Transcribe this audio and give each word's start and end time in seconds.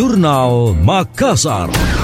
Jurnal 0.00 0.72
Makassar. 0.80 1.99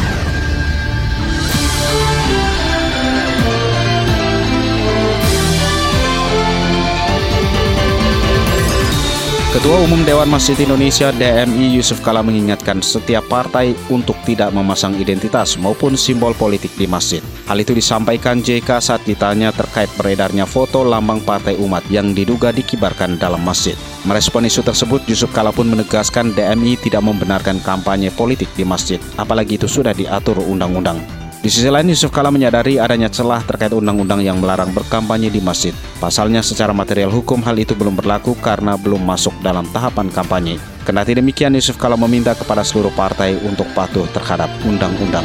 Ketua 9.57 9.88
Umum 9.88 10.04
Dewan 10.04 10.29
Masjid 10.29 10.52
Indonesia 10.68 11.09
DMI 11.16 11.80
Yusuf 11.80 12.04
Kala 12.04 12.20
mengingatkan 12.20 12.84
setiap 12.84 13.25
partai 13.25 13.72
untuk 13.89 14.12
tidak 14.29 14.52
memasang 14.52 14.93
identitas 15.00 15.57
maupun 15.57 15.96
simbol 15.96 16.36
politik 16.36 16.68
di 16.77 16.84
masjid. 16.84 17.25
Hal 17.48 17.57
itu 17.64 17.72
disampaikan 17.72 18.45
JK 18.45 18.68
saat 18.84 19.00
ditanya 19.08 19.57
terkait 19.57 19.89
beredarnya 19.96 20.45
foto 20.45 20.84
lambang 20.84 21.25
partai 21.25 21.57
umat 21.57 21.89
yang 21.89 22.12
diduga 22.12 22.53
dikibarkan 22.53 23.16
dalam 23.16 23.40
masjid. 23.48 23.72
Merespon 24.04 24.45
isu 24.45 24.61
tersebut, 24.61 25.00
Yusuf 25.08 25.32
Kala 25.32 25.57
pun 25.57 25.73
menegaskan 25.73 26.36
DMI 26.36 26.76
tidak 26.76 27.09
membenarkan 27.09 27.57
kampanye 27.64 28.12
politik 28.12 28.53
di 28.61 28.68
masjid, 28.68 29.00
apalagi 29.17 29.57
itu 29.57 29.64
sudah 29.64 29.96
diatur 29.96 30.36
undang-undang. 30.36 31.00
Di 31.46 31.55
sisi 31.55 31.71
lain, 31.71 31.86
Yusuf 31.86 32.11
Kala 32.11 32.34
menyadari 32.34 32.75
adanya 32.75 33.06
celah 33.06 33.39
terkait 33.47 33.70
undang-undang 33.70 34.19
yang 34.19 34.42
melarang 34.42 34.75
berkampanye 34.75 35.31
di 35.31 35.39
masjid. 35.39 35.70
Pasalnya, 36.03 36.42
secara 36.42 36.75
material 36.75 37.06
hukum 37.14 37.39
hal 37.39 37.55
itu 37.55 37.70
belum 37.70 37.95
berlaku 37.95 38.34
karena 38.42 38.75
belum 38.75 39.06
masuk 39.06 39.31
dalam 39.47 39.62
tahapan 39.70 40.11
kampanye. 40.11 40.59
Kendati 40.83 41.14
demikian, 41.14 41.55
Yusuf 41.55 41.78
Kala 41.78 41.95
meminta 41.95 42.34
kepada 42.34 42.67
seluruh 42.67 42.91
partai 42.98 43.39
untuk 43.47 43.70
patuh 43.78 44.11
terhadap 44.11 44.51
undang-undang. 44.67 45.23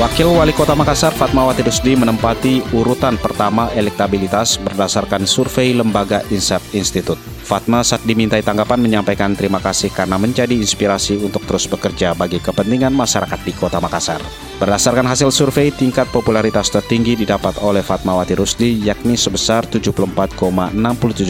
Wakil 0.00 0.32
Wali 0.32 0.56
Kota 0.56 0.72
Makassar 0.72 1.12
Fatmawati 1.12 1.60
Rusdi 1.60 1.92
menempati 1.92 2.72
urutan 2.72 3.20
pertama 3.20 3.68
elektabilitas 3.76 4.56
berdasarkan 4.64 5.28
survei 5.28 5.76
lembaga 5.76 6.24
Insaf 6.32 6.64
Institute. 6.72 7.35
Fatma 7.46 7.86
saat 7.86 8.02
dimintai 8.02 8.42
tanggapan 8.42 8.82
menyampaikan 8.82 9.38
terima 9.38 9.62
kasih 9.62 9.94
karena 9.94 10.18
menjadi 10.18 10.50
inspirasi 10.50 11.22
untuk 11.22 11.46
terus 11.46 11.70
bekerja 11.70 12.10
bagi 12.18 12.42
kepentingan 12.42 12.90
masyarakat 12.90 13.38
di 13.46 13.54
Kota 13.54 13.78
Makassar. 13.78 14.18
Berdasarkan 14.58 15.06
hasil 15.06 15.30
survei, 15.30 15.70
tingkat 15.70 16.10
popularitas 16.10 16.74
tertinggi 16.74 17.14
didapat 17.14 17.62
oleh 17.62 17.86
Fatmawati 17.86 18.34
Rusdi 18.34 18.82
yakni 18.82 19.14
sebesar 19.14 19.62
74,67 19.70 20.74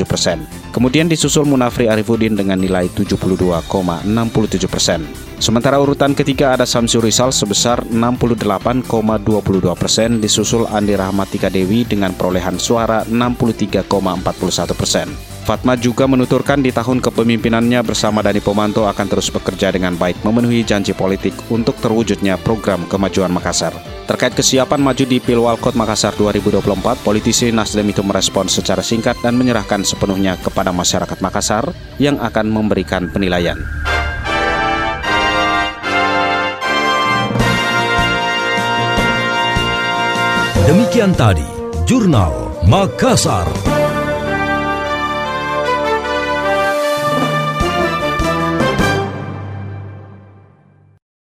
persen. 0.09 0.41
Kemudian 0.72 1.05
disusul 1.05 1.44
Munafri 1.44 1.84
Arifudin 1.84 2.33
dengan 2.33 2.64
nilai 2.64 2.89
72,67 2.97 4.09
persen. 4.72 5.05
Sementara 5.37 5.77
urutan 5.77 6.17
ketiga 6.17 6.56
ada 6.56 6.64
Samsur 6.64 7.05
Rizal 7.05 7.28
sebesar 7.28 7.84
68,22 7.92 8.89
persen, 9.77 10.17
disusul 10.17 10.64
Andi 10.64 10.97
Rahmatika 10.97 11.53
Dewi 11.53 11.84
dengan 11.84 12.17
perolehan 12.17 12.56
suara 12.56 13.05
63,41 13.05 14.72
persen. 14.72 15.36
Fatma 15.47 15.79
juga 15.79 16.11
menuturkan 16.11 16.59
di 16.59 16.75
tahun 16.75 16.99
kepemimpinannya 16.99 17.79
bersama 17.87 18.19
Dani 18.19 18.43
Pomanto 18.43 18.83
akan 18.91 19.07
terus 19.07 19.31
bekerja 19.31 19.71
dengan 19.71 19.95
baik 19.95 20.27
memenuhi 20.27 20.67
janji 20.67 20.91
politik 20.91 21.31
untuk 21.55 21.79
terwujudnya 21.79 22.35
program 22.35 22.83
kemajuan 22.91 23.31
Makassar. 23.31 23.71
Terkait 24.11 24.35
kesiapan 24.35 24.83
maju 24.83 25.07
di 25.07 25.23
Pilwalkot 25.23 25.79
Makassar 25.79 26.19
2024, 26.19 26.99
politisi 27.07 27.55
Nasdem 27.55 27.87
itu 27.95 28.03
merespon 28.03 28.51
secara 28.51 28.83
singkat 28.83 29.23
dan 29.23 29.39
menyerahkan 29.39 29.87
sepenuhnya 29.87 30.35
kepada 30.43 30.75
masyarakat 30.75 31.23
Makassar 31.23 31.71
yang 32.03 32.19
akan 32.19 32.51
memberikan 32.51 33.07
penilaian. 33.07 33.63
Demikian 40.67 41.15
tadi, 41.15 41.47
Jurnal 41.87 42.51
Makassar. 42.67 43.47